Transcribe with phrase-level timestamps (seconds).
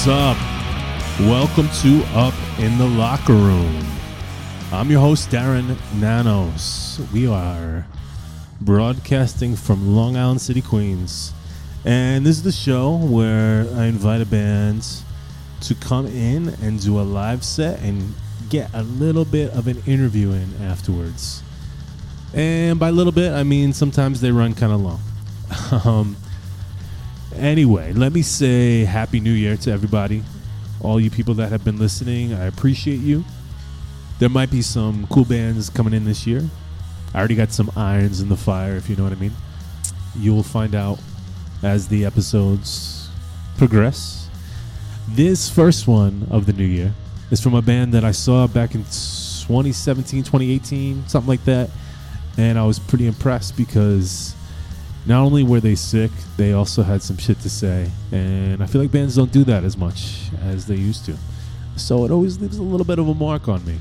[0.00, 0.38] What's up?
[1.20, 3.84] Welcome to Up in the Locker Room.
[4.72, 6.98] I'm your host, Darren Nanos.
[7.12, 7.84] We are
[8.62, 11.34] broadcasting from Long Island City, Queens.
[11.84, 14.86] And this is the show where I invite a band
[15.60, 18.14] to come in and do a live set and
[18.48, 21.42] get a little bit of an interview in afterwards.
[22.32, 25.00] And by little bit, I mean sometimes they run kind of long.
[25.84, 26.16] um,
[27.34, 30.22] anyway, let me say Happy New Year to everybody.
[30.80, 33.24] All you people that have been listening, I appreciate you.
[34.18, 36.48] There might be some cool bands coming in this year.
[37.14, 39.32] I already got some irons in the fire, if you know what I mean.
[40.16, 40.98] You will find out
[41.62, 43.08] as the episodes
[43.58, 44.28] progress.
[45.08, 46.94] This first one of the new year
[47.30, 51.70] is from a band that I saw back in 2017, 2018, something like that.
[52.36, 54.34] And I was pretty impressed because
[55.06, 57.90] not only were they sick, they also had some shit to say.
[58.12, 61.16] And I feel like bands don't do that as much as they used to.
[61.76, 63.78] So it always leaves a little bit of a mark on me.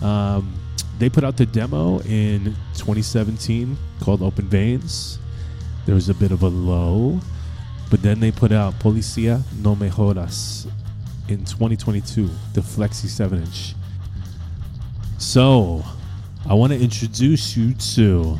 [0.00, 0.54] Um,
[0.98, 5.18] they put out the demo in 2017 called Open Veins.
[5.84, 7.18] There was a bit of a low,
[7.90, 10.70] but then they put out Policia No Mejoras
[11.28, 13.74] in 2022, the Flexi 7 inch.
[15.18, 15.84] So,
[16.48, 18.38] I want to introduce you to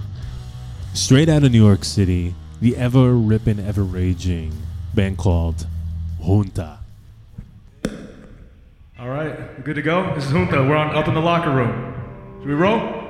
[0.95, 4.53] straight out of New York City, the ever ripping, ever raging
[4.95, 5.67] band called
[6.21, 6.79] Junta.
[8.99, 10.15] All right, good to go.
[10.15, 10.63] This is Junta.
[10.63, 11.95] We're on up in the locker room.
[12.41, 13.02] Should we roll?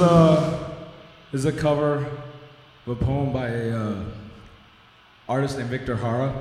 [0.00, 0.76] Is a
[1.34, 1.96] is a cover
[2.86, 4.02] of a poem by a uh,
[5.28, 6.34] artist named Victor Jara.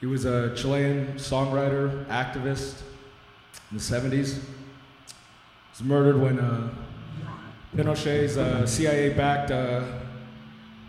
[0.00, 2.80] He was a Chilean songwriter, activist
[3.70, 4.10] in the 70s.
[4.10, 4.40] He
[5.70, 6.74] was murdered when uh,
[7.76, 9.84] Pinochet's uh, CIA-backed uh,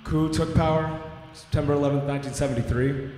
[0.04, 1.00] coup took power,
[1.34, 3.12] September 11, 1973.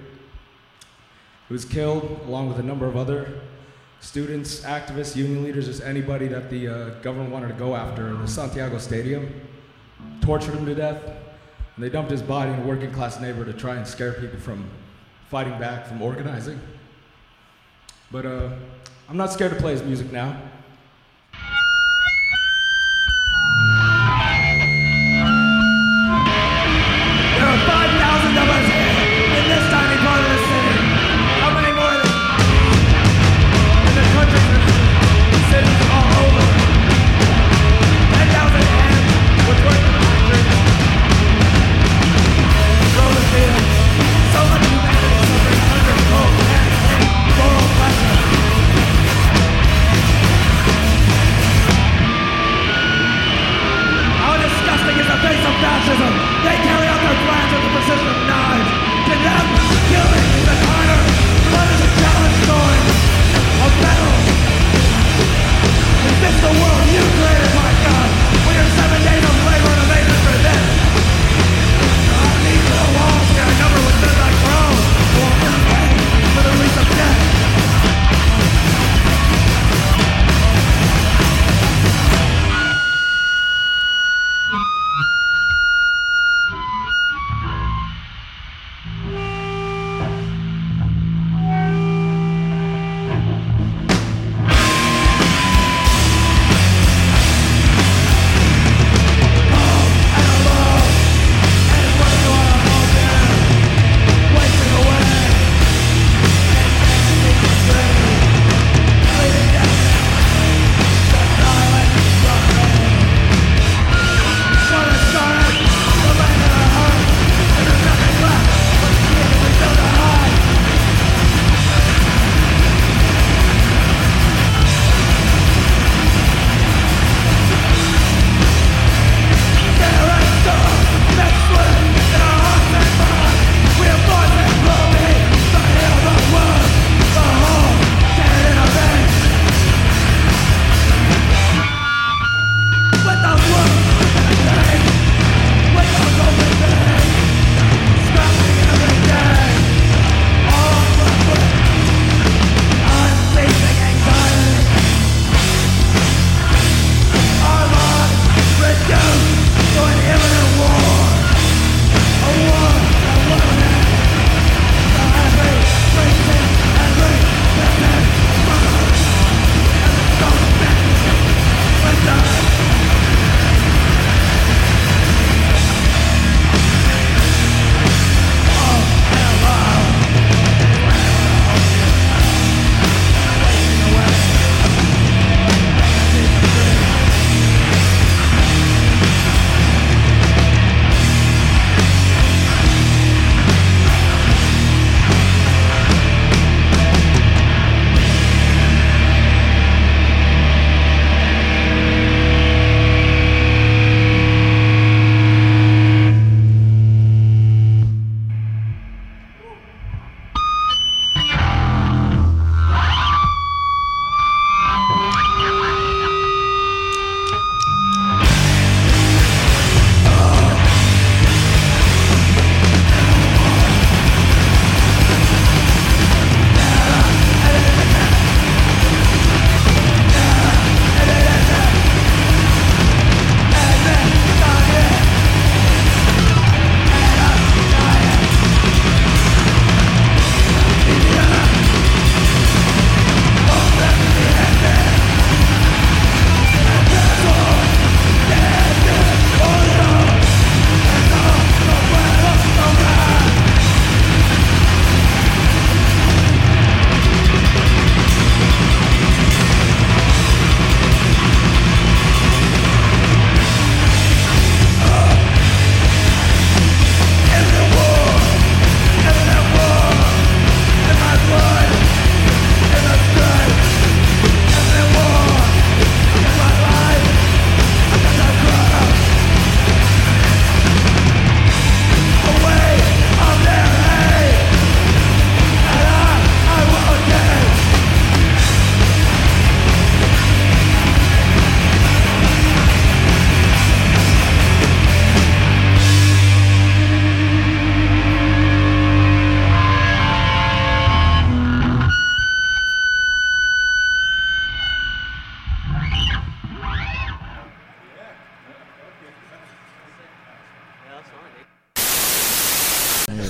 [1.47, 3.39] He was killed along with a number of other
[4.01, 8.21] students, activists, union leaders, just anybody that the uh, government wanted to go after in
[8.21, 9.31] the Santiago Stadium.
[10.21, 13.59] Tortured him to death, and they dumped his body in a working class neighborhood to
[13.59, 14.69] try and scare people from
[15.29, 16.59] fighting back, from organizing.
[18.11, 18.49] But uh,
[19.09, 20.39] I'm not scared to play his music now.
[27.35, 28.68] There are 5,000 of us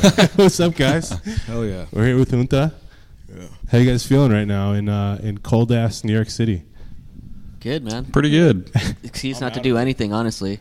[0.35, 1.09] What's up, guys?
[1.45, 1.85] Hell yeah.
[1.91, 2.73] We're here with Junta.
[3.27, 3.47] Yeah.
[3.71, 6.63] How you guys feeling right now in uh, in cold ass New York City?
[7.59, 8.05] Good man.
[8.05, 8.71] Pretty good.
[9.03, 9.81] Excuse I'm not to do it.
[9.81, 10.59] anything, honestly.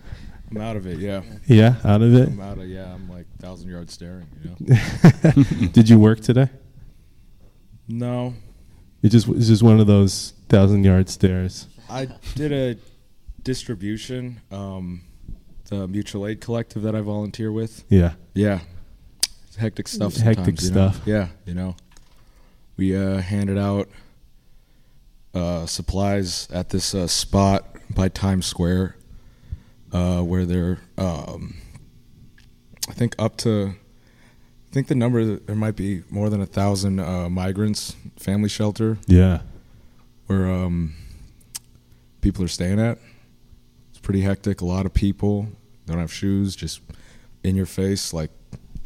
[0.50, 1.22] I'm out of it, yeah.
[1.46, 2.28] Yeah, out of it.
[2.28, 5.68] I'm out of yeah, I'm like thousand yard staring, you know.
[5.72, 6.48] Did you work today?
[7.86, 8.34] no.
[9.00, 11.68] It just it's just one of those thousand yard stares.
[11.88, 12.76] I did a
[13.44, 15.02] distribution, um,
[15.70, 17.84] the mutual aid collective that I volunteer with.
[17.88, 18.14] Yeah.
[18.34, 18.58] Yeah.
[19.58, 20.90] Hectic stuff Hectic sometimes, you know?
[20.90, 21.02] stuff.
[21.06, 21.76] Yeah, you know.
[22.76, 23.88] We uh, handed out
[25.34, 28.96] uh, supplies at this uh, spot by Times Square
[29.92, 31.56] uh, where they're, um,
[32.88, 37.00] I think, up to, I think the number, there might be more than a thousand
[37.00, 39.40] uh, migrants, family shelter Yeah.
[40.26, 40.94] where um,
[42.20, 42.98] people are staying at.
[43.90, 44.60] It's pretty hectic.
[44.60, 45.48] A lot of people
[45.86, 46.80] don't have shoes, just
[47.42, 48.30] in your face, like,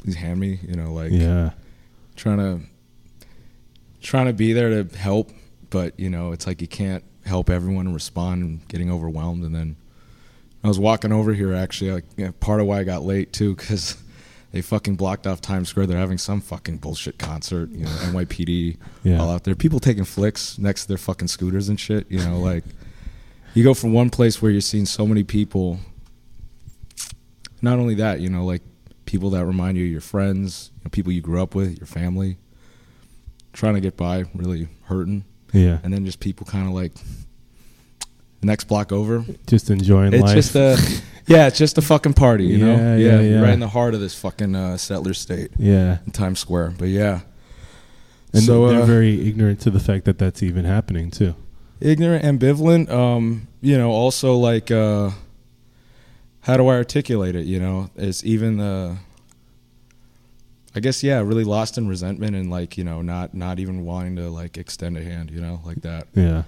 [0.02, 1.50] please hand me, you know, like Yeah.
[2.16, 2.60] trying to
[4.02, 5.30] trying to be there to help,
[5.70, 9.44] but you know, it's like you can't help everyone and respond and getting overwhelmed.
[9.44, 9.76] And then
[10.64, 13.54] I was walking over here actually, like yeah, part of why I got late too,
[13.54, 13.96] because
[14.52, 15.86] they fucking blocked off Times Square.
[15.86, 19.20] They're having some fucking bullshit concert, you know, NYPD Yeah.
[19.20, 19.54] all out there.
[19.54, 22.10] People taking flicks next to their fucking scooters and shit.
[22.10, 22.64] You know, like
[23.54, 25.78] you go from one place where you're seeing so many people.
[27.60, 28.62] Not only that, you know, like
[29.12, 31.86] people that remind you of your friends, you know, people you grew up with, your
[31.86, 32.38] family,
[33.52, 35.22] trying to get by, really hurting,
[35.52, 35.80] Yeah.
[35.82, 36.94] and then just people kind of like
[38.40, 39.22] the next block over.
[39.46, 40.34] Just enjoying It's life.
[40.34, 40.78] just a,
[41.26, 42.74] yeah, it's just a fucking party, you know.
[42.74, 43.40] Yeah, yeah, yeah.
[43.42, 45.98] right in the heart of this fucking uh, settler state yeah.
[46.06, 46.76] in Times Square.
[46.78, 47.20] But yeah,
[48.32, 51.34] And so they're uh, very ignorant to the fact that that's even happening too.
[51.80, 52.88] ignorant, ambivalent.
[52.90, 55.10] Um, you know, also like, uh,
[56.42, 57.46] how do I articulate it?
[57.46, 58.98] You know, it's even the,
[60.74, 64.16] I guess, yeah, really lost in resentment and like, you know, not not even wanting
[64.16, 65.30] to like extend a hand.
[65.30, 66.08] You know, like that.
[66.14, 66.42] Yeah.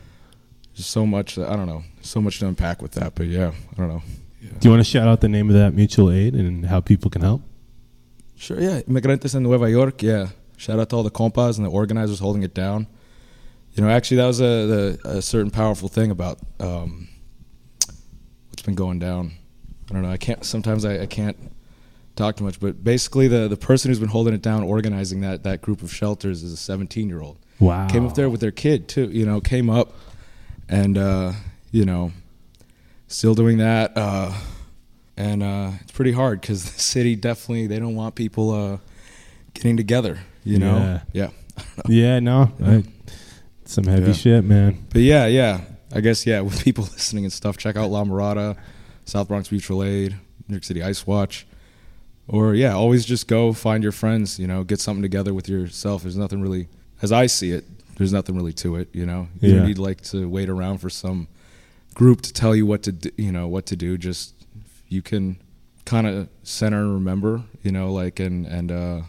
[0.75, 1.39] Just so much.
[1.39, 1.85] I don't know.
[2.03, 3.15] So much to unpack with that.
[3.15, 4.03] But yeah, I don't know.
[4.61, 7.11] Do you want to shout out the name of that mutual aid and how people
[7.11, 7.43] can help?
[8.37, 8.81] Sure, yeah.
[8.87, 10.29] Inmigrantes en Nueva York, yeah.
[10.57, 12.87] Shout out to all the compas and the organizers holding it down.
[13.73, 17.09] You know, actually, that was a, the, a certain powerful thing about um,
[18.51, 19.33] what's been going down.
[19.95, 20.11] I don't know.
[20.13, 20.45] I can't.
[20.45, 21.37] Sometimes I, I can't
[22.17, 25.45] talk too much, but basically, the the person who's been holding it down, organizing that
[25.45, 27.39] that group of shelters, is a 17 year old.
[27.61, 27.87] Wow.
[27.87, 29.09] Came up there with their kid too.
[29.11, 29.93] You know, came up,
[30.69, 31.33] and uh,
[31.71, 32.11] you know,
[33.07, 33.97] still doing that.
[33.97, 34.33] Uh,
[35.17, 38.79] and uh, it's pretty hard because the city definitely they don't want people uh,
[39.53, 40.19] getting together.
[40.43, 41.31] You know, yeah.
[41.87, 42.51] Yeah, yeah no.
[42.65, 42.83] I,
[43.65, 44.13] some heavy Yeah.
[44.13, 44.87] shit, man.
[44.91, 45.61] But yeah, yeah.
[45.95, 46.41] I guess yeah.
[46.43, 48.57] With people listening and stuff, check out La Mirada,
[49.05, 50.13] South Bronx Mutual Aid,
[50.49, 51.47] New York City Ice Watch,
[52.29, 54.39] or yeah, always just go find your friends.
[54.39, 56.03] You know, get something together with yourself.
[56.03, 56.69] There's nothing really,
[57.03, 57.65] as I see it,
[57.97, 58.89] there's nothing really to it.
[58.93, 59.57] You know, you Yeah.
[59.59, 61.29] don't need like to wait around for some
[61.95, 63.97] group to tell you what to do, you know what to do.
[63.99, 64.35] Just
[64.89, 65.37] you can
[65.85, 67.43] kind of center and remember.
[67.63, 69.01] You know, like and and uh,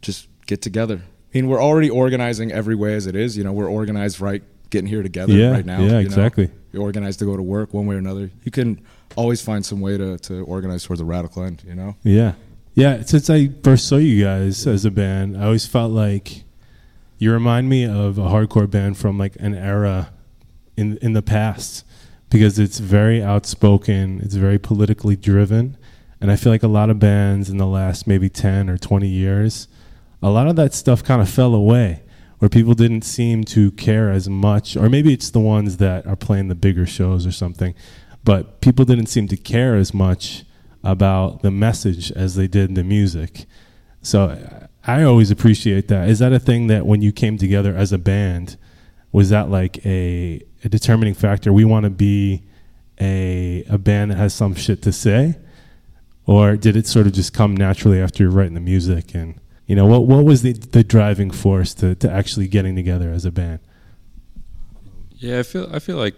[0.00, 1.02] just get together.
[1.34, 3.36] I mean, we're already organizing every way as it is.
[3.38, 5.78] You know, we're organized right getting here together Yeah, right now.
[5.80, 5.98] yeah, you know?
[6.00, 6.50] exactly.
[6.72, 8.30] You're organized to go to work one way or another.
[8.44, 8.80] You can
[9.16, 11.96] always find some way to, to organize towards a radical end, you know?
[12.02, 12.34] Yeah.
[12.74, 13.02] Yeah.
[13.02, 16.44] Since I first saw you guys as a band, I always felt like
[17.18, 20.12] you remind me of a hardcore band from like an era
[20.76, 21.84] in in the past
[22.30, 25.76] because it's very outspoken, it's very politically driven,
[26.20, 29.06] and I feel like a lot of bands in the last maybe 10 or 20
[29.06, 29.68] years,
[30.22, 32.02] a lot of that stuff kind of fell away
[32.38, 36.16] where people didn't seem to care as much or maybe it's the ones that are
[36.16, 37.74] playing the bigger shows or something,
[38.24, 40.44] but people didn't seem to care as much
[40.84, 43.46] about the message as they did the music.
[44.00, 46.08] So I always appreciate that.
[46.08, 48.56] Is that a thing that when you came together as a band,
[49.12, 51.52] was that like a, a determining factor?
[51.52, 52.42] We want to be
[53.00, 55.36] a a band that has some shit to say,
[56.26, 59.14] or did it sort of just come naturally after you're writing the music?
[59.14, 63.10] And you know, what what was the the driving force to to actually getting together
[63.10, 63.60] as a band?
[65.16, 66.16] Yeah, I feel I feel like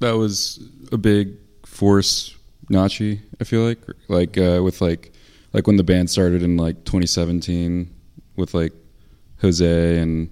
[0.00, 0.60] that was
[0.92, 2.36] a big force
[2.70, 5.12] Nachi, I feel like like uh, with like
[5.52, 7.92] like when the band started in like 2017
[8.36, 8.72] with like
[9.40, 10.30] Jose and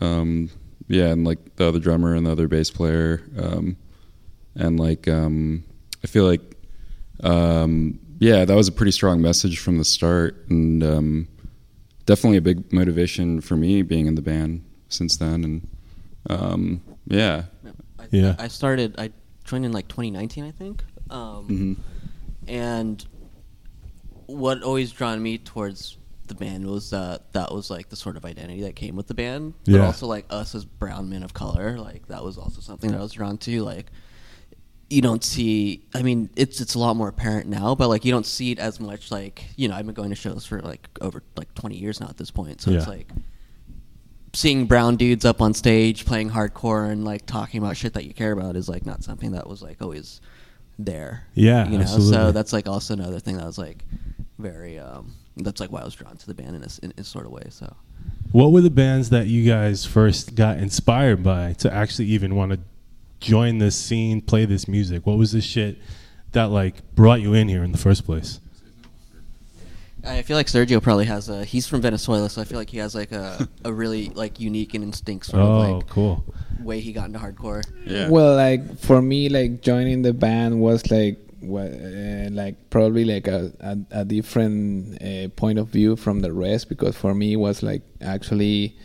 [0.00, 0.50] um
[0.88, 3.76] yeah, and like the other drummer and the other bass player um
[4.54, 5.62] and like um
[6.02, 6.56] I feel like
[7.22, 11.28] um yeah, that was a pretty strong message from the start and um
[12.06, 15.68] definitely a big motivation for me being in the band since then and
[16.28, 17.44] um yeah.
[18.12, 18.36] I, Yeah.
[18.38, 18.94] I started.
[18.98, 19.10] I
[19.44, 20.84] joined in like 2019, I think.
[21.10, 21.76] Um, Mhm.
[22.48, 23.04] And
[24.26, 28.24] what always drawn me towards the band was that that was like the sort of
[28.24, 29.54] identity that came with the band.
[29.64, 29.86] But Yeah.
[29.86, 33.02] also like us as brown men of color, like that was also something that I
[33.02, 33.62] was drawn to.
[33.62, 33.90] Like
[34.90, 38.12] you don't see I mean, it's it's a lot more apparent now, but like you
[38.12, 40.88] don't see it as much like you know, I've been going to shows for like
[41.00, 42.60] over like twenty years now at this point.
[42.60, 43.10] So it's like
[44.34, 48.12] seeing brown dudes up on stage playing hardcore and like talking about shit that you
[48.14, 50.20] care about is like not something that was like always
[50.78, 51.24] there.
[51.34, 51.82] Yeah, you know.
[51.82, 52.12] absolutely.
[52.12, 53.84] So that's like also another thing that was like
[54.38, 54.78] very.
[54.78, 57.26] um That's like why I was drawn to the band in a, in a sort
[57.26, 57.44] of way.
[57.50, 57.74] So
[58.32, 62.52] What were the bands that you guys first got inspired by to actually even want
[62.52, 62.60] to
[63.20, 65.06] join this scene, play this music?
[65.06, 65.78] What was the shit
[66.32, 68.40] that like brought you in here in the first place?
[70.04, 71.44] I feel like Sergio probably has a.
[71.44, 74.74] He's from Venezuela, so I feel like he has like a, a really like unique
[74.74, 76.24] and instinct sort Oh, of like cool.
[76.62, 77.62] way he got into hardcore.
[77.84, 78.08] Yeah.
[78.08, 83.26] Well, like for me, like joining the band was like what, uh, like probably like
[83.28, 87.36] a a, a different uh, point of view from the rest because for me it
[87.36, 88.76] was like actually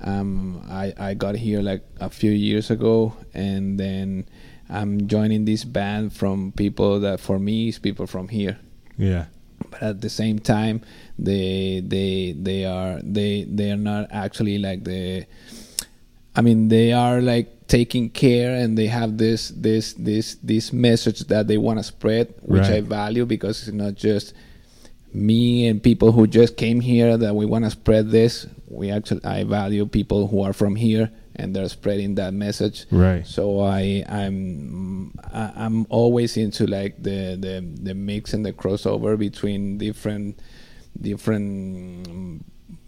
[0.00, 4.26] um, I I got here like a few years ago and then
[4.68, 8.58] I'm joining this band from people that for me is people from here
[8.96, 9.26] Yeah.
[9.72, 10.80] But at the same time
[11.18, 15.26] they they they are they they are not actually like the
[16.36, 21.20] i mean they are like taking care and they have this this this this message
[21.32, 24.34] that they want to spread which i value because it's not just
[25.14, 28.46] me and people who just came here that we want to spread this.
[28.68, 33.26] We actually i value people who are from here and they're spreading that message Right.
[33.26, 39.78] so I I'm I'm always into like the the the mix and the crossover between
[39.78, 40.38] different
[41.00, 42.40] different mm,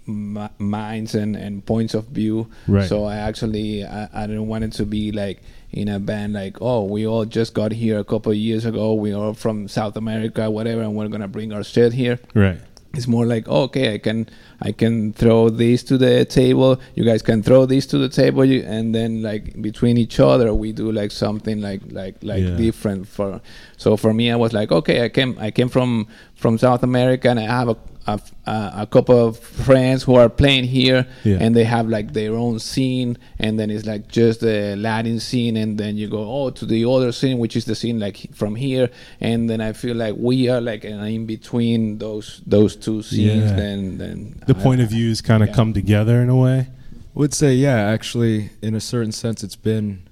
[0.07, 2.51] m- minds and and points of view.
[2.69, 2.89] Right.
[2.89, 6.59] So I actually I, I didn't want it to be like in a band like
[6.61, 9.97] oh we all just got here a couple of years ago we are from South
[9.97, 12.61] America whatever and we're gonna bring our shit here Right.
[12.97, 14.29] It's more like oh, okay i can
[14.61, 18.45] i can throw this to the table you guys can throw this to the table
[18.45, 22.57] you, and then like between each other we do like something like like like Yeah.
[22.57, 23.41] different for
[23.77, 27.29] so for me i was like okay i came i came from from south america
[27.29, 31.38] and i have a a, a couple of friends who are playing here Yeah.
[31.40, 35.57] and they have like their own scene and then it's like just the latin scene
[35.57, 38.55] and then you go oh to the other scene which is the scene like from
[38.57, 38.90] here
[39.21, 43.51] and then i feel like we are like in, in between those those two scenes
[43.51, 43.57] Yeah.
[43.57, 45.55] then then The I- point of views kind of yeah.
[45.55, 46.69] come together in a way.
[47.14, 50.03] would say yeah actually in a certain sense it's been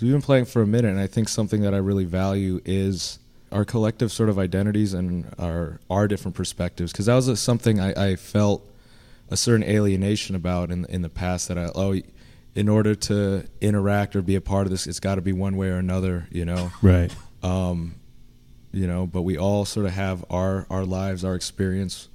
[0.00, 3.20] we've been playing for a minute and i think something that i really value is
[3.52, 7.78] our collective sort of identities and our our different perspectives because that was a, something
[7.80, 8.66] I, I felt
[9.30, 12.00] a certain alienation about in in the past that I oh
[12.54, 15.56] in order to interact or be a part of this it's got to be one
[15.56, 17.14] way or another you know Right.
[17.42, 17.94] um,
[18.72, 22.08] you know but we all sort of have our our lives our experience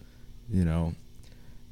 [0.51, 0.95] you know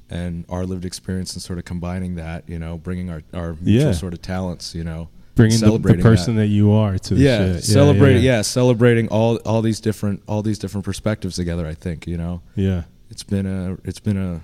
[0.09, 3.89] and our lived experience and sort of combining that you know bringing our our mutual
[3.89, 3.91] Yeah.
[3.93, 6.43] sort of talents you know Bringing the, the person that.
[6.43, 6.47] that.
[6.47, 7.63] you are to the yeah shit.
[7.65, 8.41] celebrating yeah, yeah.
[8.41, 12.83] celebrating all all these different all these different perspectives together i think you know Yeah.
[13.09, 14.41] it's been a it's been a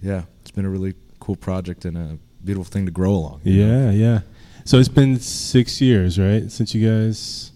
[0.00, 3.66] yeah it's been a really cool project and a beautiful thing to grow along you
[3.66, 3.90] know?
[3.90, 4.20] Yeah, yeah.
[4.64, 7.52] So it's been six years, right, since you guys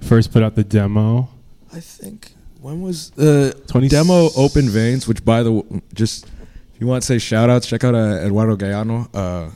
[0.00, 1.28] first put out the demo.
[1.72, 5.08] I think when was the 20 demo Open Veins?
[5.08, 6.26] Which, by the way, just
[6.72, 9.08] if you want to say shout outs, check out uh, Eduardo Galeano.
[9.12, 9.50] Uh,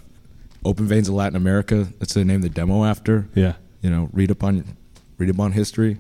[0.65, 1.89] Open Veins of Latin America.
[1.99, 3.29] That's the name of the demo after.
[3.35, 3.55] Yeah.
[3.83, 4.77] You know, read up on
[5.19, 5.99] read up on history.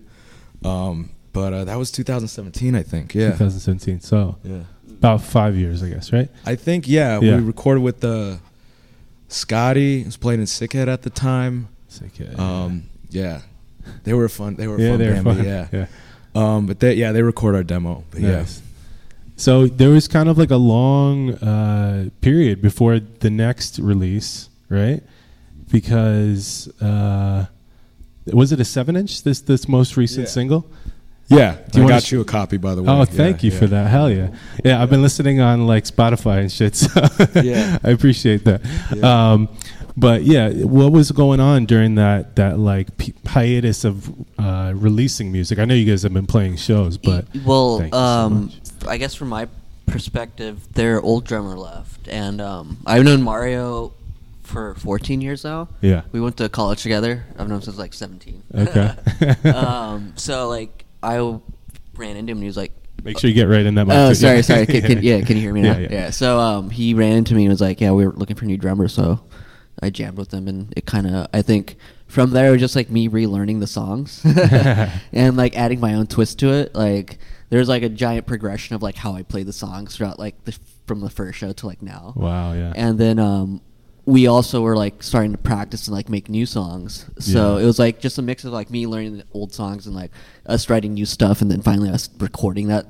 [0.64, 3.14] Um, but uh, that was 2017, I think.
[3.14, 4.00] Yeah, 2017.
[4.00, 4.62] So yeah.
[4.90, 6.28] about five years, I guess, right?
[6.44, 7.36] I think yeah, Yeah.
[7.36, 8.38] we recorded with the
[9.28, 10.04] Scotty.
[10.04, 11.68] Was playing in Sickhead at the time.
[11.88, 12.30] Sickhead.
[12.30, 13.40] like, yeah, Um, yeah,
[14.04, 14.56] they were fun.
[14.56, 15.44] They were yeah, fun they were band, fun.
[15.44, 15.68] Yeah.
[15.72, 15.86] yeah.
[16.34, 18.04] Um, but they yeah they record our demo.
[18.10, 18.44] But yeah.
[19.36, 25.02] So there was kind of like a long uh, period before the next release, right?
[25.70, 27.46] Because uh,
[28.26, 29.22] was it a seven inch?
[29.22, 30.30] This this most recent Yeah.
[30.32, 30.66] single.
[31.28, 32.88] Yeah, Do you I got sh- you a copy by the way.
[32.92, 33.58] Oh, thank Yeah, you yeah.
[33.60, 33.86] for that.
[33.88, 34.30] Hell yeah.
[34.64, 36.74] Yeah, I've been listening on like Spotify and shit.
[36.90, 37.78] So Yeah.
[37.84, 38.62] I appreciate that.
[38.92, 39.32] Yeah.
[39.32, 39.48] Um,
[39.96, 45.30] but yeah, what was going on during that that like p- hiatus of uh, releasing
[45.30, 45.60] music?
[45.60, 48.54] I know you guys have been playing shows, but well, thank you so um, much.
[48.88, 49.46] I guess from my
[49.86, 53.92] perspective, their old drummer left, and um, I've known Mario
[54.50, 55.68] for 14 years now.
[55.80, 57.24] yeah, We went to college together.
[57.38, 58.42] I've known him since like 17.
[58.54, 58.90] Okay.
[59.50, 61.16] um, so like I
[61.94, 63.86] ran into him and he was like, make sure you get right in that.
[63.86, 64.14] mic, "Oh, too.
[64.16, 64.42] sorry, Yeah.
[64.42, 64.66] sorry.
[64.66, 65.78] Can, can, yeah, can you hear me now?
[65.78, 66.10] Yeah, yeah.
[66.10, 68.48] So um, he ran into me and was like, "Yeah, we were looking for a
[68.48, 69.20] new drummer." So
[69.82, 72.76] I jammed with him, and it kind of I think from there it was just
[72.76, 74.20] like me relearning the songs
[75.12, 76.74] and like adding my own twist to it.
[76.74, 77.18] Like
[77.50, 80.58] there's like a giant progression of like how I play the songs throughout like the,
[80.86, 82.12] from the first show to like now.
[82.16, 82.72] Wow, yeah.
[82.76, 83.60] And then um,
[84.10, 87.06] we also were like starting to practice and like make new songs.
[87.18, 87.62] So Yeah.
[87.62, 90.10] it was like just a mix of like me learning the old songs and like
[90.46, 92.86] us writing new stuff, and then finally us recording that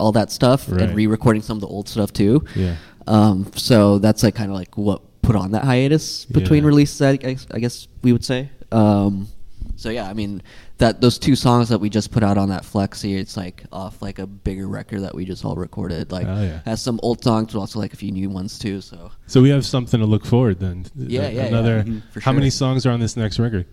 [0.00, 0.82] all that stuff Right.
[0.82, 2.44] and re-recording some of the old stuff too.
[2.56, 2.76] Yeah.
[3.06, 6.68] Um, so that's like kind of like what put on that hiatus between Yeah.
[6.68, 7.02] releases.
[7.02, 8.50] I guess, I guess we would say.
[8.72, 9.28] Um,
[9.76, 10.42] so yeah, I mean
[10.78, 14.00] that those two songs that we just put out on that flexi, it's like off
[14.02, 16.10] like a bigger record that we just all recorded.
[16.12, 16.60] Like Oh, yeah.
[16.64, 18.80] has some old songs, but also like a few new ones too.
[18.80, 20.86] So So we have something to look forward then.
[20.96, 21.76] Yeah, yeah, Another.
[21.78, 21.82] yeah.
[21.84, 22.38] Mhm, for How sure.
[22.40, 23.66] many songs are on this next record?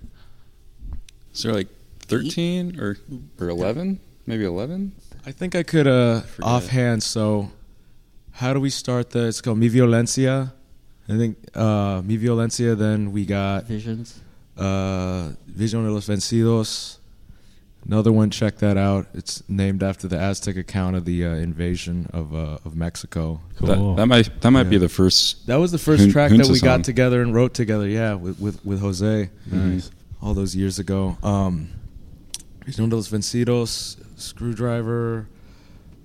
[1.33, 1.67] Is there like
[2.07, 2.97] thirteen or
[3.39, 3.99] or eleven?
[4.25, 4.91] Maybe eleven.
[5.25, 6.49] I think I could uh Forget.
[6.51, 7.03] offhand.
[7.03, 7.51] So,
[8.31, 9.27] how do we start the?
[9.27, 10.51] It's called Mi Violencia.
[11.07, 12.75] I think uh Mi Violencia.
[12.77, 14.19] Then we got visions.
[14.57, 16.97] Uh Vision de los Vencidos.
[17.85, 18.29] Another one.
[18.29, 19.07] Check that out.
[19.13, 23.41] It's named after the Aztec account of the uh, invasion of uh, of Mexico.
[23.57, 23.67] Cool.
[23.95, 25.47] That, that might that might be the first.
[25.47, 27.87] That was the first Hun- track that Junta we got together and wrote together.
[27.87, 29.29] Yeah, with with, with Jose.
[29.47, 29.89] Nice.
[30.21, 31.17] all those years ago.
[31.23, 31.69] Um,
[32.65, 35.27] Vision de los Vencidos, Screwdriver,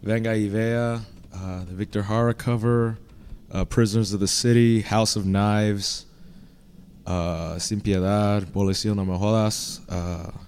[0.03, 1.01] Venga y Vea,
[1.35, 2.99] uh, the Victor Jara cover,
[3.53, 6.06] uh, Prisoners of the City, House of Knives,
[7.07, 9.83] uh, Sin Piedad, Policía No Me Jodas.
[9.89, 10.46] Uh,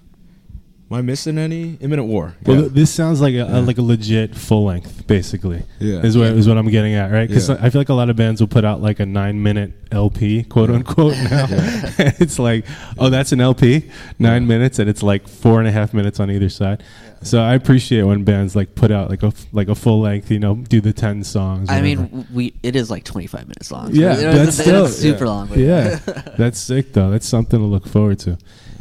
[0.91, 1.75] am I missing any?
[1.81, 2.35] Imminent War.
[2.45, 2.67] Well, yeah.
[2.71, 3.59] this sounds like a, Yeah.
[3.59, 5.63] like a legit full length, basically.
[5.79, 6.01] Yeah.
[6.01, 7.27] is what is what I'm getting at, right?
[7.27, 7.57] Because Yeah.
[7.61, 10.43] I feel like a lot of bands will put out like a nine minute LP,
[10.43, 11.15] quote unquote.
[11.29, 11.45] Now
[12.19, 12.65] it's like,
[12.97, 16.31] oh, that's an LP, nine minutes, and it's like four and a half minutes on
[16.31, 16.83] either side.
[17.21, 20.31] So I appreciate when bands like put out like a f- like a full length,
[20.31, 21.69] you know, do the ten songs.
[21.69, 22.01] I whatever.
[22.13, 23.93] mean, we it is like 25 minutes long.
[23.93, 25.29] Yeah, You that's it's, still- it's super yeah.
[25.29, 25.49] long.
[25.55, 25.99] yeah,
[26.37, 27.09] that's sick though.
[27.11, 28.37] That's something to look forward to.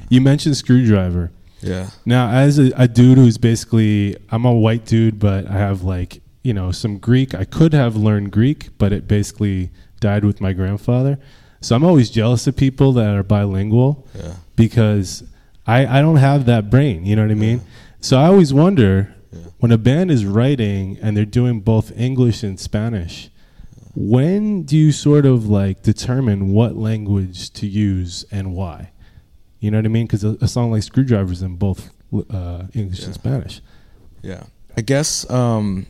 [0.09, 1.33] You mentioned Screwdriver.
[1.61, 1.91] Yeah.
[2.07, 6.21] Now, as a, a dude who's basically, I'm a white dude, but I have like,
[6.43, 7.35] you know, some Greek.
[7.35, 11.19] I could have learned Greek, but it basically died with my grandfather.
[11.61, 14.35] So I'm always jealous of people that are bilingual Yeah.
[14.55, 15.25] because
[15.67, 17.05] I, I don't have that brain.
[17.05, 17.61] You know what I mean?
[18.01, 19.41] So I always wonder Yeah.
[19.59, 23.29] when a band is writing and they're doing both English and Spanish,
[23.95, 28.93] when do you sort of like determine what language to use and why?
[29.61, 30.07] You know what I mean?
[30.07, 31.91] Because a, a song like Screwdriver's in both
[32.31, 33.61] uh, English and Spanish.
[34.23, 34.45] Yeah.
[34.77, 35.87] I guess um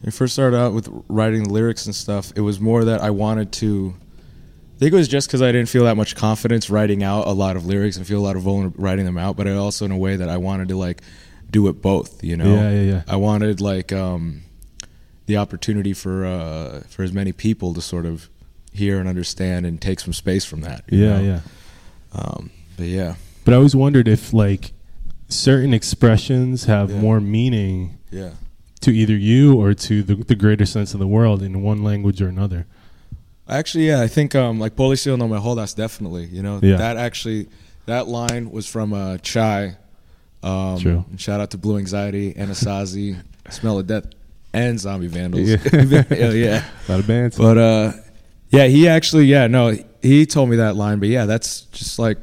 [0.00, 3.00] when I first started out with writing the lyrics and stuff, it was more that
[3.00, 3.94] I wanted to
[4.76, 7.32] I think it was just because I didn't feel that much confidence writing out a
[7.32, 9.84] lot of lyrics and feel a lot of vulnerable writing them out, but I also
[9.86, 11.00] in a way that I wanted to like
[11.50, 12.54] do it both, you know.
[12.54, 13.02] Yeah, yeah, yeah.
[13.08, 14.42] I wanted like um
[15.26, 18.28] the opportunity for uh for as many people to sort of
[18.72, 20.84] hear and understand and take some space from that.
[20.88, 21.24] you Yeah, know?
[21.24, 21.40] yeah.
[22.12, 23.14] Um but yeah.
[23.44, 24.72] But I always wondered if like
[25.28, 27.00] certain expressions have Yeah.
[27.00, 28.30] more meaning Yeah.
[28.80, 32.20] to either you or to the, the greater sense of the world in one language
[32.22, 32.66] or another.
[33.48, 36.24] Actually, yeah, I think um, like Policía no me jodas, definitely.
[36.26, 36.76] You know, Yeah.
[36.78, 37.48] that actually,
[37.86, 39.76] that line was from uh, Chai.
[40.42, 41.04] Um, True.
[41.16, 43.16] shout out to Blue Anxiety, Anasazi,
[43.50, 44.06] Smell of Death,
[44.52, 45.48] and Zombie Vandals.
[45.48, 45.58] Yeah.
[46.10, 46.64] yeah, yeah.
[46.88, 47.36] A lot of bands.
[47.38, 47.92] But uh,
[48.50, 50.98] yeah, he actually, yeah, no, he told me that line.
[50.98, 52.18] But yeah, that's just like,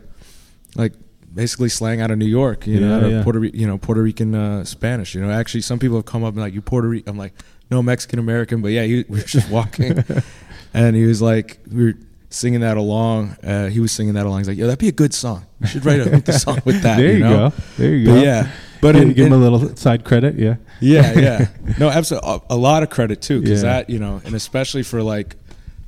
[0.75, 0.93] like
[1.33, 2.67] basically slang out of New York.
[2.67, 3.23] You know, Yeah, out of yeah.
[3.23, 5.15] Puerto, you know, Puerto Rican uh, Spanish.
[5.15, 7.09] You know, actually, some people have come up and like, you Puerto Rican.
[7.09, 7.33] I'm like,
[7.71, 8.61] no, Mexican American.
[8.61, 10.03] But yeah, he, we were just walking,
[10.73, 11.93] and he was like, we were
[12.29, 13.29] singing that along.
[13.43, 14.39] Uh, he was singing that along.
[14.39, 15.45] He's like, yo, that'd be a good song.
[15.61, 16.97] You should write a song with that.
[16.97, 17.49] there you, know?
[17.49, 17.55] go.
[17.77, 18.21] There you But go.
[18.23, 18.51] yeah,
[18.81, 20.35] but Give- in, give in- him a little side credit.
[20.35, 20.55] Yeah.
[20.81, 21.47] yeah, yeah.
[21.79, 22.29] No, absolutely.
[22.29, 23.69] A, a lot of credit too, because Yeah.
[23.73, 25.35] that you know, and especially for like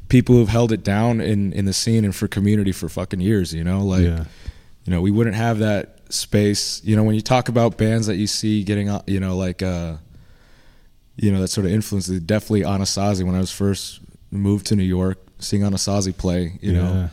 [0.09, 3.53] people who've held it down in in the scene and for community for fucking years.
[3.53, 4.25] You know, like yeah.
[4.85, 6.83] you know, we wouldn't have that space.
[6.83, 9.61] You know, when you talk about bands that you see getting, uh, you know, like
[9.61, 9.97] uh,
[11.15, 12.07] you know, that sort of influence.
[12.07, 13.23] Definitely Anasazi.
[13.23, 14.01] When I was first
[14.31, 17.09] moved to New York, seeing Anasazi play, you know,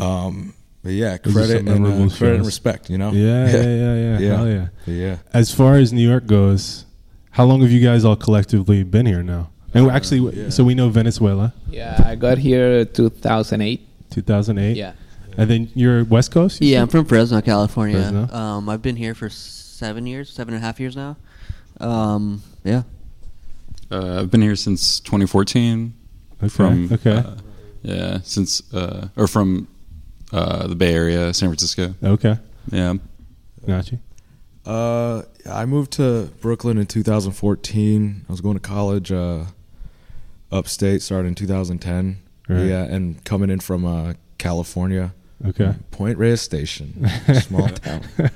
[0.00, 2.90] um, but yeah, credit and uh, credit and respect.
[2.90, 4.18] You know, Yeah, yeah, yeah, yeah.
[4.18, 4.36] Yeah.
[4.36, 4.68] Hell yeah.
[4.86, 5.16] Yeah.
[5.32, 6.84] As far as New York goes,
[7.30, 9.50] how long have you guys all collectively been here now?
[9.74, 10.48] And actually, Uh, yeah.
[10.50, 13.80] so we know Venezuela, Yeah, I got here 2008.
[14.10, 14.76] 2008.
[14.76, 14.92] Yeah.
[15.36, 16.60] And then you're West Coast?
[16.62, 16.82] you Yeah, said?
[16.82, 17.98] I'm from Fresno, California.
[18.00, 18.28] Fresno?
[18.32, 21.16] Um, I've been here for seven years, seven and a half years now.
[21.80, 22.82] Um, yeah.
[23.90, 25.92] Uh, I've been here since 2014.
[26.38, 26.48] Okay.
[26.48, 27.16] From okay.
[27.16, 27.34] uh,
[27.82, 29.66] yeah, since uh, or from
[30.32, 31.94] uh, the Bay Area, San Francisco.
[32.02, 32.38] okay.
[32.70, 32.94] Yeah.
[33.66, 33.98] Gotcha.
[34.64, 38.24] Uh, I moved to Brooklyn in 2014.
[38.28, 39.44] I was going to college uh,
[40.54, 42.18] upstate, started in 2010.
[42.48, 42.64] Right.
[42.66, 45.12] Yeah, and coming in from uh, California,
[45.46, 45.74] Okay.
[45.90, 47.06] Point Reyes Station,
[47.42, 48.02] small town.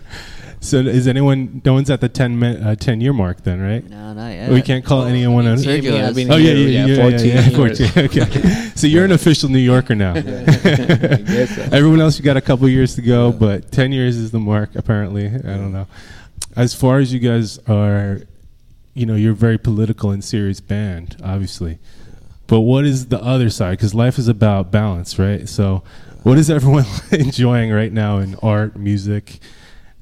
[0.61, 1.63] So is anyone?
[1.65, 3.89] No one's at the 10, min, uh, 10 year mark then, right?
[3.89, 4.51] No, not yet.
[4.51, 5.47] We can't call anyone.
[5.47, 7.93] on- Sergio I've Oh yeah, yeah, yeah, yeah, 14 yeah, yeah, years.
[7.93, 8.05] 14.
[8.07, 10.15] Okay, so you're an official New Yorker now.
[10.15, 10.23] I
[11.45, 11.69] so.
[11.73, 14.75] Everyone else, you got a couple years to go, but ten years is the mark.
[14.75, 15.87] Apparently, I don't know.
[16.57, 18.23] As far as you guys are,
[18.95, 21.79] you know, you're a very political and serious band, obviously.
[22.49, 23.73] But what is the other side?
[23.73, 25.47] Because life is about balance, right?
[25.49, 25.85] So,
[26.23, 29.39] what is everyone enjoying right now in art, music?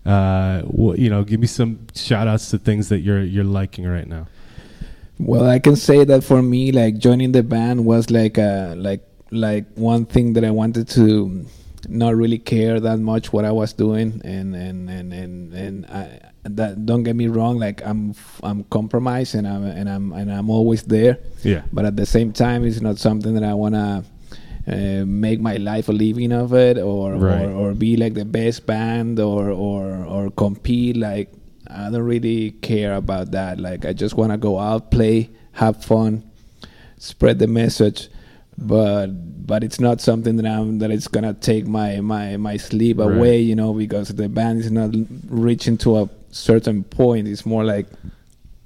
[0.06, 3.84] Uh, what, you know, give me some shout outs to things that you're you're liking
[3.84, 4.28] right now.
[5.18, 9.02] Well, I can say that for me, like joining the band was like a like
[9.32, 11.44] like one thing that I wanted to
[11.88, 16.20] not really care that much what I was doing, and and and and and I,
[16.44, 20.50] that don't get me wrong, like I'm I'm compromised and I'm and I'm and I'm
[20.50, 21.62] always there, Yeah.
[21.72, 24.04] but at the same time, it's not something that I wanna.
[24.68, 27.44] Uh, make my life a living of it, or, Right.
[27.46, 30.96] or or be like the best band, or or or compete.
[30.96, 31.30] Like
[31.70, 33.60] I don't really care about that.
[33.60, 36.24] Like I just want to go out, play, have fun,
[36.98, 38.08] spread the message.
[38.58, 39.08] But
[39.46, 43.16] but it's not something that I'm that it's gonna take my my my sleep Right.
[43.16, 43.40] away.
[43.40, 44.90] You know, because the band is not
[45.28, 47.28] reaching to a certain point.
[47.28, 47.86] It's more like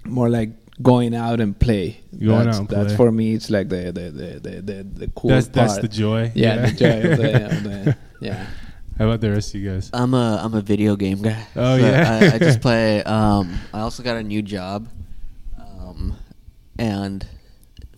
[0.05, 0.51] more like
[0.83, 2.01] going out and play.
[2.19, 2.97] Going that's, out and that's play.
[2.97, 3.35] for me.
[3.35, 5.69] It's like the the the the the, the cool that's part.
[5.69, 6.31] that's the joy.
[6.35, 8.47] yeah, the joy of the, of the yeah.
[8.97, 9.91] How about the rest of you guys?
[9.93, 11.47] I'm a I'm a video game guy.
[11.57, 12.21] Oh, So yeah?
[12.33, 13.03] I, I just play.
[13.03, 14.89] Um, I also got a new job,
[15.59, 16.15] um,
[16.79, 17.27] and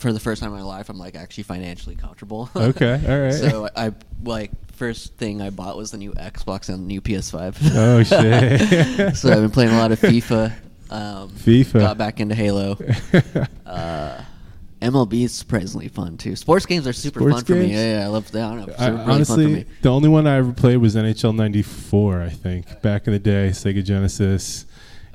[0.02, 2.50] for the first time in my life, I'm like actually financially comfortable.
[2.56, 3.34] Okay, all right.
[3.34, 3.92] So I
[4.22, 7.56] like first thing I bought was the new Xbox and the new PS5.
[7.74, 9.16] Oh shit!
[9.16, 10.52] so I've been playing a lot of FIFA.
[10.90, 11.80] Um, FIFA.
[11.80, 12.78] Got back into Halo.
[13.64, 14.22] Uh,
[14.82, 16.36] MLB is surprisingly fun too.
[16.36, 17.72] Sports games are super Sports fun for me.
[17.72, 18.44] Yeah, yeah, I love that.
[18.44, 18.74] I don't know.
[18.78, 22.20] I, really honestly, the only one I ever played was NHL '94.
[22.20, 24.66] I think back in the day, Sega Genesis.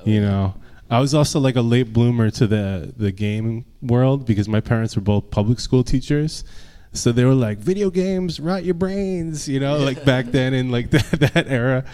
[0.05, 0.55] You know,
[0.89, 4.95] I was also like a late bloomer to the the game world because my parents
[4.95, 6.43] were both public school teachers.
[6.93, 10.71] So they were like, video games rot your brains, you know, like back then in
[10.71, 11.85] like that, that era.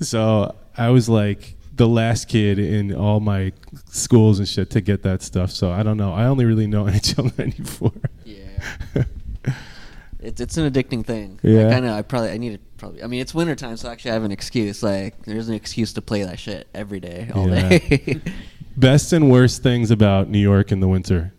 [0.00, 3.52] So I was like the last kid in all my
[3.86, 5.50] schools and shit to get that stuff.
[5.50, 6.12] So I don't know.
[6.12, 7.92] I only really know NHL '94.
[8.24, 9.04] Yeah.
[10.22, 11.40] It's it's an addicting thing.
[11.42, 11.64] Yeah.
[11.64, 11.94] Like, I know.
[11.94, 13.02] I probably I need to probably.
[13.02, 14.82] I mean, it's wintertime, so actually I have an excuse.
[14.82, 17.68] Like, there's an excuse to play that shit every day, all Yeah.
[17.78, 18.20] day.
[18.76, 21.32] Best and worst things about New York in the winter.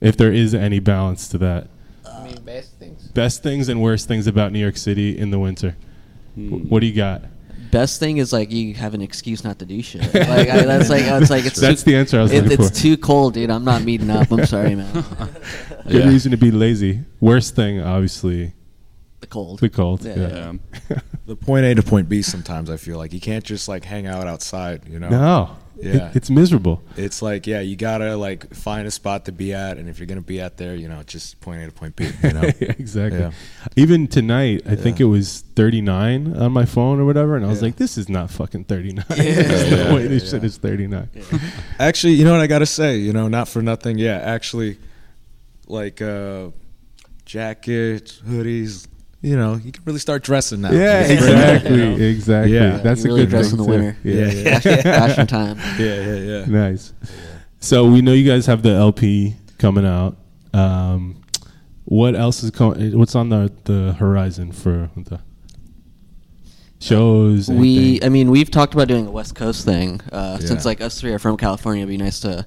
[0.00, 1.68] If there is any balance to that.
[2.06, 3.08] I mean, best things.
[3.08, 5.76] Best things and worst things about New York City in the winter.
[6.34, 6.48] Hmm.
[6.58, 7.22] Wh- What do you got?
[7.74, 10.02] Best thing is like you have an excuse not to do shit.
[10.14, 12.64] Like I, that's like it's like it's That's too, the answer I was it, looking
[12.64, 12.82] it's for.
[12.82, 13.50] too cold, dude.
[13.50, 14.30] I'm not meeting up.
[14.30, 14.92] I'm sorry, man.
[15.88, 16.08] Good Yeah.
[16.08, 17.00] reason to be lazy.
[17.20, 18.52] Worst thing, obviously,
[19.20, 19.58] The cold.
[19.60, 20.04] the cold.
[20.04, 20.16] Yeah.
[20.16, 20.52] Yeah.
[20.90, 20.98] Yeah.
[21.26, 22.22] The point A to point B.
[22.22, 24.82] Sometimes I feel like you can't just like hang out outside.
[24.88, 25.08] You know.
[25.08, 25.56] No.
[25.78, 26.10] It- Yeah.
[26.14, 26.82] it's miserable.
[26.96, 30.06] It's like yeah, you gotta like find a spot to be at, and if you're
[30.06, 32.08] gonna be at there, you know, just point A to point B.
[32.22, 32.42] You know.
[32.60, 33.20] exactly.
[33.20, 33.32] Yeah.
[33.76, 37.58] Even tonight, I think it was 39 on my phone or whatever, and I was
[37.60, 37.66] Yeah.
[37.66, 39.04] like, "This is not fucking 39.
[39.10, 39.16] Yeah.
[39.24, 39.94] There's no Yeah.
[39.94, 40.30] way this Yeah.
[40.30, 41.08] shit is 39."
[41.78, 42.98] Actually, you know what I gotta say?
[42.98, 43.98] You know, not for nothing.
[43.98, 44.78] Yeah, actually,
[45.66, 46.48] like uh,
[47.24, 48.86] jackets, hoodies.
[49.24, 50.70] You know, you can really start dressing now.
[50.70, 51.96] Yeah, exactly, you know?
[51.96, 52.54] exactly.
[52.54, 52.76] Yeah.
[52.76, 53.96] That's you a really good dress in the winter.
[54.04, 54.58] Yeah, Yeah.
[54.58, 55.56] Fashion, fashion time.
[55.78, 56.44] Yeah, yeah, yeah.
[56.44, 56.92] nice.
[57.58, 60.18] So we know you guys have the LP coming out.
[60.52, 61.22] Um,
[61.86, 62.98] what else is coming?
[62.98, 65.20] What's on the the horizon for the
[66.80, 67.48] shows?
[67.48, 68.02] We.
[68.02, 70.02] I mean, we've talked about doing a West Coast thing.
[70.12, 70.48] Uh, Yeah.
[70.48, 72.44] Since like us three are from California, it'd be nice to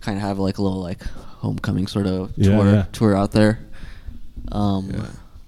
[0.00, 2.86] kind of have like a little like homecoming sort of tour yeah.
[2.90, 3.60] tour out there.
[4.50, 4.90] Um,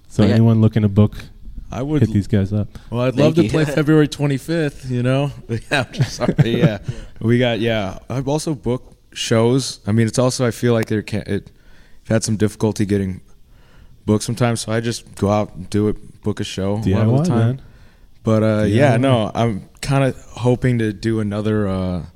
[0.09, 0.15] Yeah.
[0.15, 0.35] so yeah.
[0.35, 1.17] anyone looking to book,
[1.71, 2.03] I would.
[2.03, 2.69] hit these guys up.
[2.91, 3.51] Well, I'd Thank love to you.
[3.51, 4.89] play February 25th.
[4.91, 5.85] You know, yeah.
[5.89, 6.35] I'm sorry.
[6.45, 6.79] Yeah,
[7.21, 7.61] we got.
[7.61, 9.81] Yeah, I've also booked shows.
[9.87, 11.51] I mean, it's also I feel like there can it.
[12.05, 13.21] I've had some difficulty getting
[14.07, 16.79] booked sometimes, so I just go out and do it, book a show a lot
[16.79, 17.39] of DIY, the time.
[17.39, 17.63] man.
[18.23, 22.07] But uh, yeah, no, I'm kind of hoping to do another uh,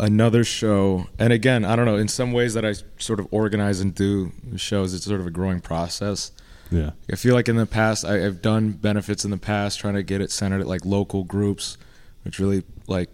[0.00, 1.06] another show.
[1.18, 1.96] And again, I don't know.
[1.96, 5.30] In some ways that I sort of organize and do shows, it's sort of a
[5.30, 6.32] growing process.
[6.70, 9.94] Yeah, I feel like in the past I, I've done benefits in the past, trying
[9.94, 11.78] to get it centered at like local groups,
[12.24, 13.08] which really like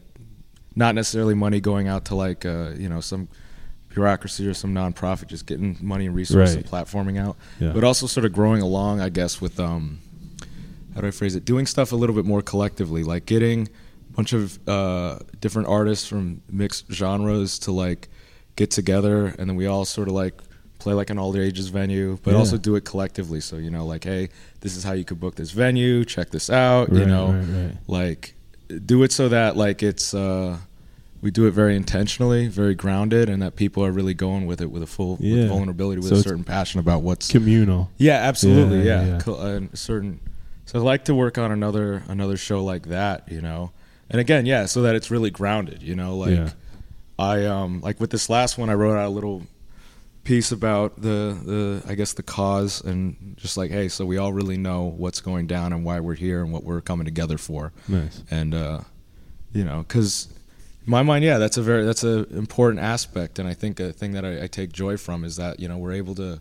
[0.74, 3.28] not necessarily money going out to like uh, you know some
[3.90, 6.64] bureaucracy or some nonprofit, just getting money and resources Right.
[6.64, 7.72] and platforming out, Yeah.
[7.72, 9.98] but also sort of growing along, I guess, with um,
[10.94, 11.44] how do I phrase it?
[11.44, 13.68] Doing stuff a little bit more collectively, like getting
[14.10, 18.08] a bunch of uh, different artists from mixed genres to like
[18.56, 20.40] get together, and then we all sort of like
[20.82, 22.38] play like an all ages venue, but Yeah.
[22.38, 23.40] also do it collectively.
[23.40, 24.28] So you know, like, hey,
[24.60, 26.04] this is how you could book this venue.
[26.04, 26.92] Check this out.
[26.92, 27.76] you know, right, right.
[27.88, 28.34] like
[28.86, 30.56] do it so that like it's uh
[31.20, 34.70] we do it very intentionally, very grounded, and that people are really going with it
[34.72, 35.42] with a full Yeah.
[35.42, 37.90] with vulnerability, with So a certain passion about what's Communal.
[37.96, 38.82] yeah, absolutely.
[38.82, 40.18] Yeah, Yeah, certain.
[40.66, 43.70] So I like to work on another another show like that, you know.
[44.10, 46.16] And again, yeah, so that it's really grounded, you know.
[46.16, 46.50] Like.
[47.18, 49.42] I um like with this last one, I wrote out a little
[50.24, 54.32] piece about the the I guess the cause and just like hey, so we all
[54.32, 57.72] really know what's going down and why we're here and what we're coming together for.
[57.88, 58.22] Nice.
[58.30, 58.80] and uh,
[59.52, 60.28] you know, because
[60.86, 64.12] my mind, yeah, that's a very that's a important aspect, and I think a thing
[64.12, 66.40] that I, I take joy from is that you know we're able to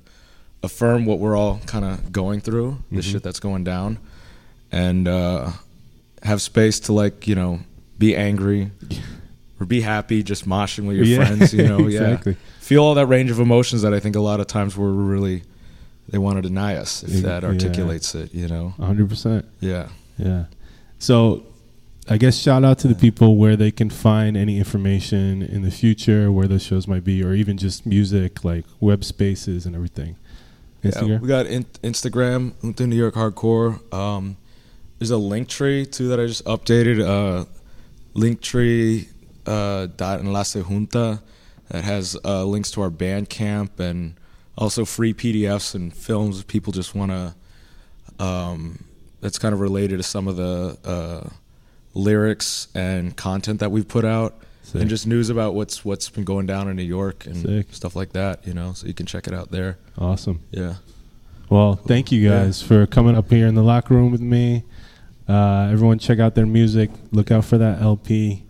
[0.63, 3.99] affirm what we're all kind of going through, the shit that's going down,
[4.71, 5.51] and uh,
[6.23, 7.59] have space to like you know
[7.97, 8.71] be angry
[9.61, 12.31] or be happy, just moshing with your Yeah, friends, you know, exactly.
[12.33, 14.89] yeah, feel all that range of emotions that I think a lot of times we're
[14.91, 15.43] really
[16.09, 17.21] they want to deny us if Yeah.
[17.21, 19.45] that articulates it, you know, 100%.
[19.61, 19.87] yeah.
[20.17, 20.45] Yeah.
[20.99, 21.43] So
[22.09, 25.71] I guess shout out to the people where they can find any information in the
[25.71, 30.15] future, where those shows might be, or even just music, like web spaces and everything.
[30.83, 33.79] Yeah, we got in- Instagram, Junta New York Hardcore.
[33.93, 34.35] Um,
[34.97, 36.99] there's a link tree too that I just updated.
[37.07, 37.45] Uh,
[38.15, 39.07] Linktree
[39.45, 41.21] uh, dot enlace junta
[41.69, 44.15] that has uh, links to our Bandcamp and
[44.57, 47.35] also free PDFs and films if people just want to.
[48.23, 48.83] Um,
[49.21, 51.29] that's kind of related to some of the uh,
[51.93, 54.81] lyrics and content that we've put out, Sick.
[54.81, 57.67] and just news about what's what's been going down in New York and Sick.
[57.73, 58.45] stuff like that.
[58.45, 59.77] You know, so you can check it out there.
[59.97, 60.41] Awesome.
[60.51, 60.75] Yeah.
[61.49, 64.63] Well, thank you guys for coming up here in the locker room with me.
[65.27, 66.89] Uh, everyone, check out their music.
[67.11, 68.43] Look out for that LP.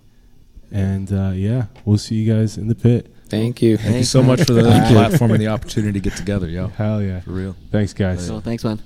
[0.72, 3.14] And uh, yeah, we'll see you guys in the pit.
[3.28, 3.78] Thank you.
[3.78, 4.62] Thank you so much for the
[4.92, 6.68] platform and the opportunity to get together, yo.
[6.68, 7.22] Hell yeah.
[7.22, 7.56] For real.
[7.72, 8.26] Thanks, guys.
[8.26, 8.80] So thanks, man.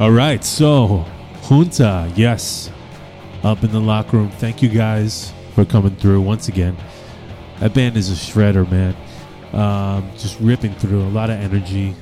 [0.00, 1.04] All right, so
[1.42, 2.70] Junta, yes,
[3.44, 4.30] up in the locker room.
[4.30, 6.76] Thank you guys for coming through once again.
[7.60, 8.96] That band is a shredder, man.
[9.52, 11.94] Um, just ripping through a lot of energy,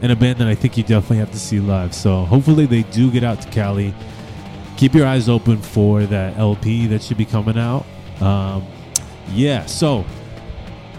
[0.00, 1.94] and a band that I think you definitely have to see live.
[1.94, 3.92] So hopefully they do get out to Cali.
[4.78, 7.84] Keep your eyes open for that LP that should be coming out.
[8.20, 8.64] Um,
[9.32, 10.04] yeah, so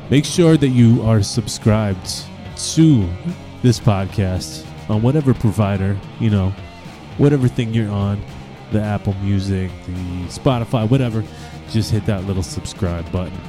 [0.09, 2.25] make sure that you are subscribed
[2.73, 3.09] to
[3.61, 6.49] this podcast on whatever provider, you know,
[7.17, 8.21] whatever thing you're on,
[8.73, 11.23] the Apple Music, the Spotify, whatever,
[11.69, 13.39] just hit that little subscribe button.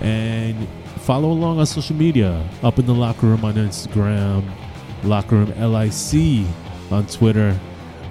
[0.00, 0.68] And
[1.00, 4.48] follow along on social media, up in the locker room on Instagram,
[5.02, 6.46] locker room LIC
[6.92, 7.58] on Twitter.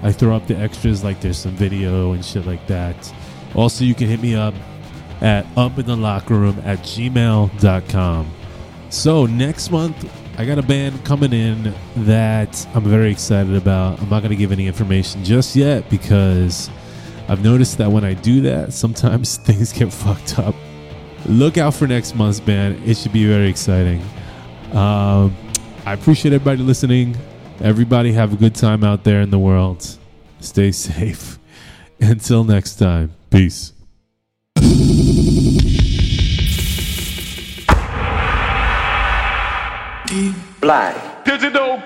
[0.02, 3.12] I throw up the extras like there's some video and shit like that.
[3.54, 4.54] Also, you can hit me up
[5.20, 8.30] at up in the locker room at gmail.com.
[8.90, 14.00] So next month, I got a band coming in that I'm very excited about.
[14.00, 16.70] I'm not going to give any information just yet because
[17.28, 20.54] I've noticed that when I do that, sometimes things get fucked up.
[21.26, 22.82] Look out for next month's band.
[22.88, 24.00] It should be very exciting.
[24.72, 25.36] Um,
[25.84, 27.16] I appreciate everybody listening.
[27.60, 29.98] Everybody have a good time out there in the world.
[30.38, 31.38] Stay safe.
[32.00, 33.72] Until next time, peace.
[40.60, 41.24] Black.
[41.24, 41.82] Digital